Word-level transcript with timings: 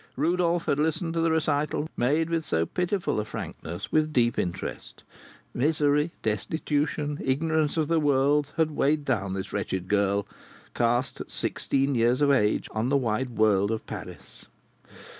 Rodolph 0.15 0.65
had 0.65 0.79
listened 0.79 1.13
to 1.13 1.21
the 1.21 1.29
recital, 1.29 1.87
made 1.95 2.31
with 2.31 2.43
so 2.43 2.65
painful 2.65 3.19
a 3.19 3.23
frankness, 3.23 3.91
with 3.91 4.11
deep 4.11 4.39
interest. 4.39 5.03
Misery, 5.53 6.09
destitution, 6.23 7.19
ignorance 7.23 7.77
of 7.77 7.87
the 7.87 7.99
world, 7.99 8.47
had 8.57 8.71
weighed 8.71 9.05
down 9.05 9.35
this 9.35 9.53
wretched 9.53 9.87
girl, 9.87 10.25
cast 10.73 11.21
at 11.21 11.29
sixteen 11.29 11.93
years 11.93 12.19
of 12.19 12.31
age 12.31 12.67
on 12.71 12.89
the 12.89 12.97
wide 12.97 13.29
world 13.29 13.69
of 13.69 13.85
Paris! 13.85 14.47